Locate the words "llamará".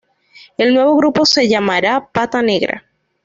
1.47-2.09